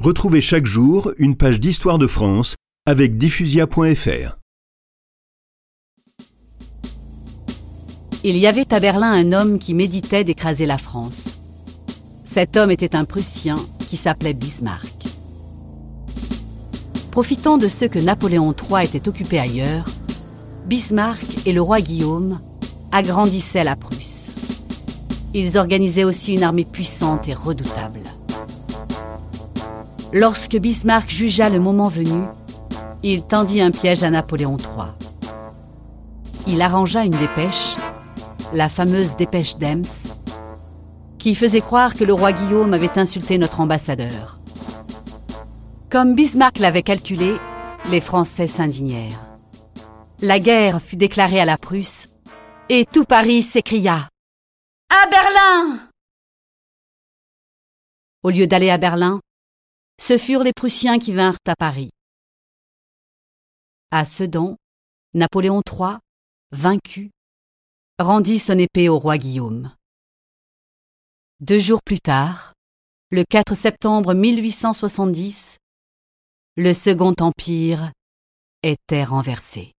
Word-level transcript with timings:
Retrouvez 0.00 0.40
chaque 0.40 0.64
jour 0.64 1.10
une 1.18 1.34
page 1.34 1.58
d'histoire 1.58 1.98
de 1.98 2.06
France 2.06 2.54
avec 2.86 3.18
diffusia.fr. 3.18 4.38
Il 8.22 8.36
y 8.36 8.46
avait 8.46 8.72
à 8.72 8.78
Berlin 8.78 9.12
un 9.12 9.32
homme 9.32 9.58
qui 9.58 9.74
méditait 9.74 10.22
d'écraser 10.22 10.66
la 10.66 10.78
France. 10.78 11.42
Cet 12.24 12.56
homme 12.56 12.70
était 12.70 12.94
un 12.94 13.04
Prussien 13.04 13.56
qui 13.90 13.96
s'appelait 13.96 14.34
Bismarck. 14.34 15.02
Profitant 17.10 17.58
de 17.58 17.66
ce 17.66 17.84
que 17.84 17.98
Napoléon 17.98 18.54
III 18.54 18.84
était 18.84 19.08
occupé 19.08 19.40
ailleurs, 19.40 19.86
Bismarck 20.66 21.44
et 21.44 21.52
le 21.52 21.60
roi 21.60 21.80
Guillaume 21.80 22.38
agrandissaient 22.92 23.64
la 23.64 23.74
Prusse. 23.74 24.30
Ils 25.34 25.58
organisaient 25.58 26.04
aussi 26.04 26.34
une 26.34 26.44
armée 26.44 26.64
puissante 26.64 27.26
et 27.26 27.34
redoutable. 27.34 27.98
Lorsque 30.12 30.56
Bismarck 30.56 31.10
jugea 31.10 31.50
le 31.50 31.60
moment 31.60 31.88
venu, 31.88 32.22
il 33.02 33.26
tendit 33.26 33.60
un 33.60 33.70
piège 33.70 34.02
à 34.02 34.10
Napoléon 34.10 34.56
III. 34.56 34.86
Il 36.46 36.62
arrangea 36.62 37.04
une 37.04 37.10
dépêche, 37.10 37.76
la 38.54 38.70
fameuse 38.70 39.16
dépêche 39.16 39.56
d'Ems, 39.56 39.84
qui 41.18 41.34
faisait 41.34 41.60
croire 41.60 41.92
que 41.92 42.04
le 42.04 42.14
roi 42.14 42.32
Guillaume 42.32 42.72
avait 42.72 42.98
insulté 42.98 43.36
notre 43.36 43.60
ambassadeur. 43.60 44.40
Comme 45.90 46.14
Bismarck 46.14 46.58
l'avait 46.58 46.82
calculé, 46.82 47.34
les 47.90 48.00
Français 48.00 48.46
s'indignèrent. 48.46 49.26
La 50.22 50.38
guerre 50.38 50.80
fut 50.80 50.96
déclarée 50.96 51.40
à 51.40 51.44
la 51.44 51.58
Prusse 51.58 52.08
et 52.70 52.86
tout 52.86 53.04
Paris 53.04 53.42
s'écria 53.42 54.08
À 54.90 55.10
Berlin 55.10 55.80
Au 58.22 58.30
lieu 58.30 58.46
d'aller 58.46 58.70
à 58.70 58.78
Berlin, 58.78 59.20
ce 60.00 60.18
furent 60.18 60.44
les 60.44 60.52
Prussiens 60.52 60.98
qui 60.98 61.12
vinrent 61.12 61.38
à 61.46 61.56
Paris. 61.56 61.90
À 63.90 64.04
Sedan, 64.04 64.56
Napoléon 65.14 65.62
III, 65.66 65.96
vaincu, 66.52 67.10
rendit 67.98 68.38
son 68.38 68.58
épée 68.58 68.88
au 68.88 68.98
roi 68.98 69.18
Guillaume. 69.18 69.74
Deux 71.40 71.58
jours 71.58 71.82
plus 71.84 72.00
tard, 72.00 72.52
le 73.10 73.24
4 73.24 73.54
septembre 73.54 74.14
1870, 74.14 75.58
le 76.56 76.72
Second 76.72 77.14
Empire 77.20 77.92
était 78.62 79.04
renversé. 79.04 79.72